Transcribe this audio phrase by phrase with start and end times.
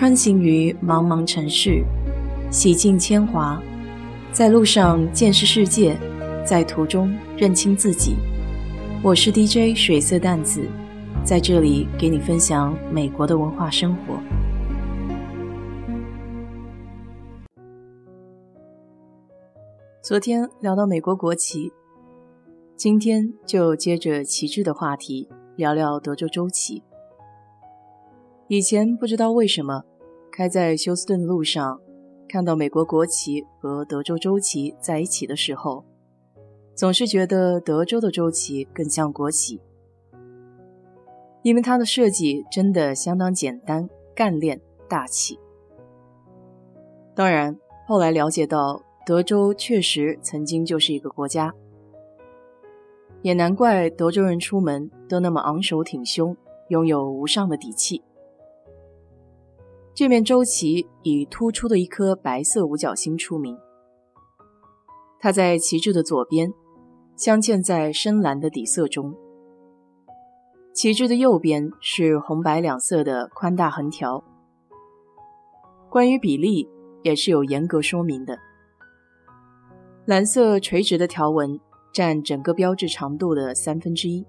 [0.00, 1.84] 穿行于茫茫城市，
[2.50, 3.62] 洗尽铅华，
[4.32, 5.94] 在路上见识世界，
[6.42, 8.16] 在途中认清自己。
[9.04, 10.66] 我是 DJ 水色淡子，
[11.22, 14.18] 在这里给你分享美国的文化生活。
[20.02, 21.70] 昨天聊到美国国旗，
[22.74, 26.82] 今天就接着旗帜的话题聊聊德州州旗。
[28.52, 29.84] 以前不知道为什么，
[30.32, 31.80] 开在休斯顿的路上，
[32.28, 35.84] 看到美国国旗和德州州旗在一起的时候，
[36.74, 39.60] 总是觉得德州的州旗更像国旗，
[41.44, 45.38] 因为它的设计真的相当简单、干练、大气。
[47.14, 51.54] 当然，后来了解到德州确实曾经就是一个国家，
[53.22, 56.36] 也难怪德州人出门都那么昂首挺胸，
[56.70, 58.02] 拥有无上的底气。
[59.94, 63.56] 这面周旗以突出的一颗白色五角星出名。
[65.18, 66.52] 它在旗帜的左边，
[67.16, 69.14] 镶嵌在深蓝的底色中。
[70.72, 74.24] 旗帜的右边是红白两色的宽大横条。
[75.90, 76.66] 关于比例
[77.02, 78.38] 也是有严格说明的。
[80.06, 81.60] 蓝色垂直的条纹
[81.92, 84.24] 占整个标志长度的三分之一。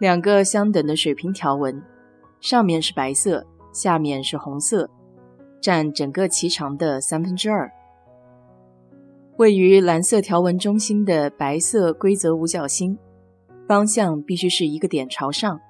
[0.00, 1.82] 两个相等的水平条纹，
[2.40, 3.46] 上面是白色。
[3.72, 4.88] 下面是红色，
[5.60, 7.70] 占整个旗长的三分之二。
[9.36, 12.98] 位于蓝色条纹中心的白色规则五角星，
[13.68, 15.60] 方向必须是一个点朝上。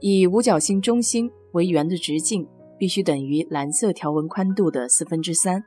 [0.00, 2.46] 以五角星中心为圆的直径
[2.78, 5.64] 必须等于蓝色条纹宽度的四分之三。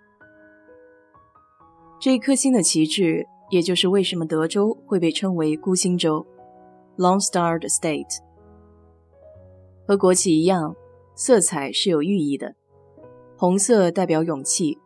[2.00, 6.26] 这一颗星的旗帜，也就是为什么德州会被称为孤星州
[6.96, 8.29] ”（Long Star State）。
[9.90, 10.76] 和国旗一样，
[11.16, 12.54] 色彩是有寓意的。
[13.36, 14.78] 红色代表勇气，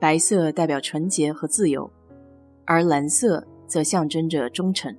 [0.00, 1.90] 白色代表纯洁和自由，
[2.64, 4.96] 而蓝色则象征着忠诚。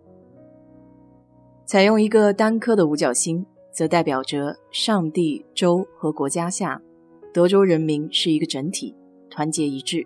[1.65, 6.79] 采用一个单颗的五角星，则代表着上帝、州和国家下，
[7.33, 8.93] 德州人民是一个整体，
[9.27, 10.05] 团结一致。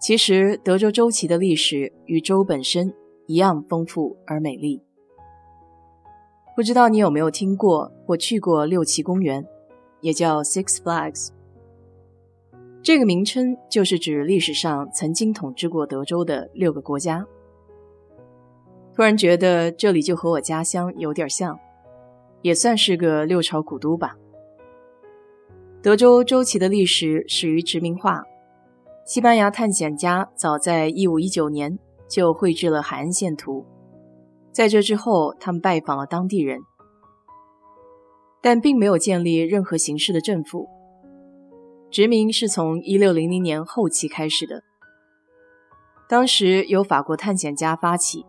[0.00, 2.92] 其实，德州州旗的历史与州本身
[3.28, 4.82] 一样丰富而美丽。
[6.60, 9.42] 不知道你有没有听过或去过六旗公园，
[10.02, 11.30] 也叫 Six Flags。
[12.82, 17.24] 这个名称就是指历史上曾经统治过德州的六个国家。
[18.94, 21.58] 突然觉得这里就和我家乡有点像，
[22.42, 24.18] 也算是个六朝古都吧。
[25.80, 28.22] 德州州旗的历史始于殖民化，
[29.06, 33.64] 西班牙探险家早在1519年就绘制了海岸线图。
[34.60, 36.60] 在这之后，他们拜访了当地人，
[38.42, 40.68] 但并没有建立任何形式的政府。
[41.90, 44.62] 殖民是从1600年后期开始的，
[46.10, 48.26] 当时由法国探险家发起，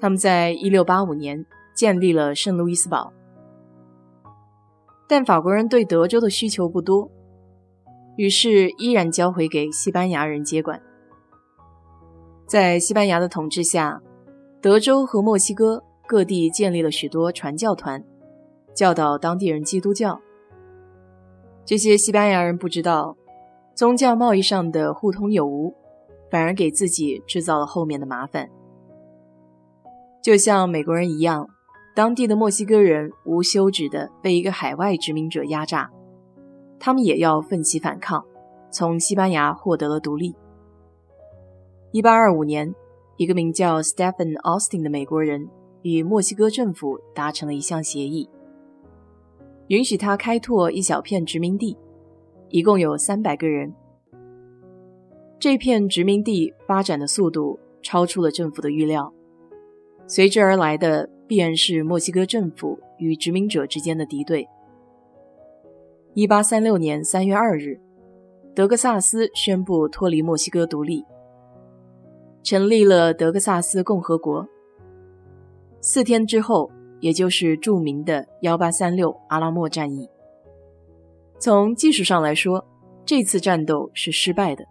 [0.00, 3.12] 他们在1685年建立了圣路易斯堡。
[5.06, 7.10] 但法国人对德州的需求不多，
[8.16, 10.80] 于是依然交回给西班牙人接管。
[12.46, 14.00] 在西班牙的统治下。
[14.66, 18.02] 德州和墨西哥各地建立了许多传教团，
[18.74, 20.20] 教导当地人基督教。
[21.64, 23.16] 这些西班牙人不知道，
[23.76, 25.72] 宗教贸易上的互通有无，
[26.32, 28.50] 反而给自己制造了后面的麻烦。
[30.20, 31.48] 就像美国人一样，
[31.94, 35.88] 当地的墨西哥人无休止地被一个海外殖民者压榨，
[36.80, 38.24] 他们也要奋起反抗，
[38.72, 40.34] 从西班牙获得了独立。
[41.92, 42.74] 一八二五年。
[43.16, 45.48] 一个名叫 Stephen Austin 的美国人
[45.82, 48.28] 与墨西哥政府达成了一项协议，
[49.68, 51.78] 允许他开拓一小片殖民地，
[52.50, 53.72] 一共有三百个人。
[55.38, 59.12] 这片殖民地发展的速度超出了政府的预料，
[60.06, 64.46] 随之而来的必然是墨西哥政府与殖民者之间的敌对。
[66.12, 67.80] 一八三六年三月二日，
[68.54, 71.04] 德克萨斯宣布脱离墨西哥独立。
[72.46, 74.46] 成立了德克萨斯共和国。
[75.80, 76.70] 四天之后，
[77.00, 80.08] 也就是著名的幺八三六阿拉莫战役。
[81.40, 82.64] 从技术上来说，
[83.04, 84.64] 这次战斗是失败的，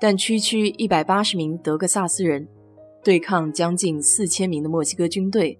[0.00, 2.48] 但区区一百八十名德克萨斯人
[3.04, 5.56] 对抗将近四千名的墨西哥军队，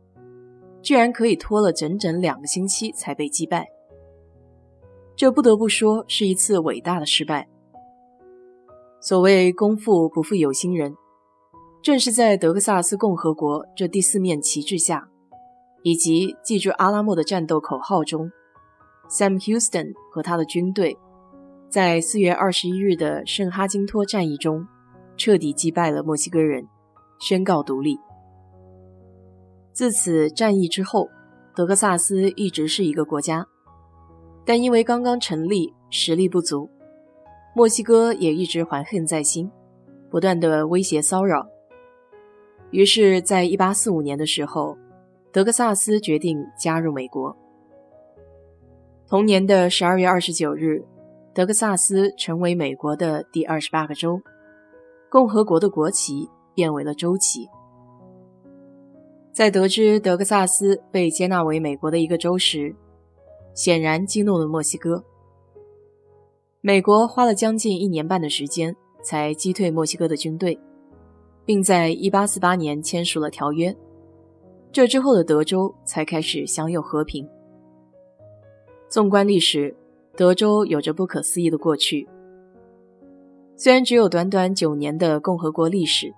[0.82, 3.68] 居然可以拖了整整两个星期才被击败。
[5.14, 7.48] 这不得不说是一次伟大的失败。
[9.00, 10.96] 所谓功夫不负有心人。
[11.84, 15.06] 正是在德克萨斯共和国这第四面旗帜下，
[15.82, 18.30] 以及记住阿拉莫的战斗口号中
[19.10, 20.96] ，Sam Houston 和他的军队
[21.68, 24.66] 在四月二十一日的圣哈金托战役中
[25.18, 26.66] 彻底击败了墨西哥人，
[27.20, 27.98] 宣告独立。
[29.74, 31.10] 自此战役之后，
[31.54, 33.46] 德克萨斯一直是一个国家，
[34.46, 36.70] 但因为刚刚成立，实力不足，
[37.54, 39.50] 墨西哥也一直怀恨在心，
[40.10, 41.46] 不断的威胁骚扰。
[42.74, 44.76] 于是，在一八四五年的时候。
[45.30, 47.36] 德克萨斯决定加入美国。
[49.08, 50.84] 同年的十二月二十九日，
[51.34, 54.20] 德克萨斯成为美国的第二十八个州，
[55.10, 57.48] 共和国的国旗变为了州旗。
[59.32, 62.72] 在得知德克萨斯被接纳为美国的一个州时，
[63.54, 65.04] 显然激怒了墨西哥。
[66.60, 70.56] 美国花了将近一年半的时间才击退墨西哥的军队，
[71.44, 73.74] 并在一八四八年签署了条约。
[74.72, 77.28] 这之后的德州才开始享有和平。
[78.88, 79.74] 纵观历史，
[80.16, 82.08] 德州有着不可思议的过去。
[83.56, 86.12] 虽然只有短短九年的共和国历史，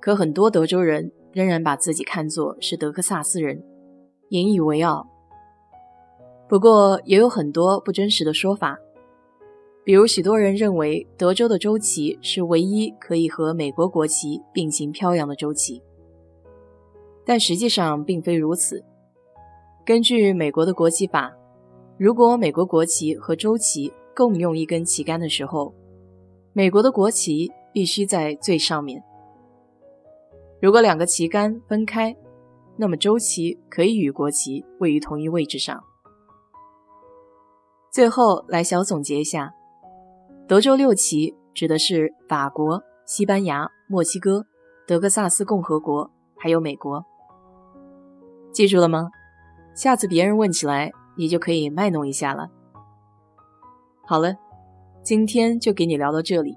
[0.00, 3.62] 可很多德州人仍然把自己看作是德克萨斯人，
[4.30, 5.06] 引以为傲。
[6.48, 8.78] 不过，也有很多不真实的说法，
[9.86, 15.80] 比如许多人认为德州的州旗是唯一可以和美国国旗并行飘扬的州旗。
[17.24, 18.84] 但实际上并非如此。
[19.84, 21.32] 根据美国的国旗法，
[21.96, 25.72] 如果美国国旗和州旗共用一根旗杆的时候，
[26.52, 29.00] 美国的国旗必须在最上面。
[30.60, 32.16] 如果两个旗杆分开，
[32.76, 35.80] 那么州旗可以与国旗位于同一位置上。
[37.92, 39.54] 最后来小总结一下：
[40.48, 44.46] 德州六旗指的是法国、西班牙、墨西哥、
[44.86, 47.04] 德克萨斯共和国，还有美国。
[48.52, 49.10] 记住了吗？
[49.74, 52.48] 下次别人问起来，你就可以卖弄一下了。
[54.06, 54.36] 好了，
[55.02, 56.56] 今天就给你聊到这里。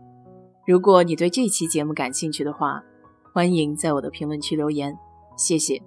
[0.67, 2.83] 如果你对这期节目感兴趣的话，
[3.33, 4.95] 欢迎在我的评论区留言，
[5.35, 5.81] 谢谢。